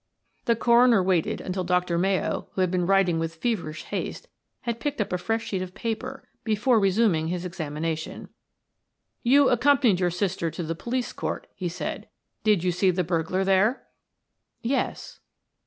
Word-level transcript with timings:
The 0.45 0.55
coroner 0.55 1.03
waited 1.03 1.41
until 1.41 1.63
Dr. 1.63 1.95
Mayo, 1.99 2.47
who 2.53 2.61
had 2.61 2.71
been 2.71 2.87
writing 2.87 3.19
with 3.19 3.35
feverish 3.35 3.83
haste, 3.83 4.27
had 4.61 4.79
picked 4.79 4.99
up 4.99 5.13
a 5.13 5.17
fresh 5.19 5.45
sheet 5.45 5.61
of 5.61 5.75
paper 5.75 6.27
before 6.43 6.79
resuming 6.79 7.27
his 7.27 7.45
examination. 7.45 8.29
"You 9.21 9.49
accompanied 9.49 9.99
your 9.99 10.09
sister 10.09 10.49
to 10.49 10.63
the 10.63 10.73
police 10.73 11.13
court," 11.13 11.45
he 11.53 11.69
said. 11.69 12.07
"Did 12.43 12.63
you 12.63 12.71
see 12.71 12.89
the 12.89 13.03
burglar 13.03 13.43
there?" 13.43 13.85
"Yes." 14.63 15.19